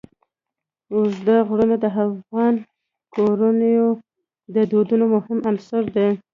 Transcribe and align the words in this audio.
اوږده 0.93 1.35
غرونه 1.49 1.75
د 1.83 1.85
افغان 2.03 2.55
کورنیو 3.13 3.89
د 4.55 4.57
دودونو 4.71 5.05
مهم 5.15 5.39
عنصر 5.49 5.83
دی. 5.95 6.09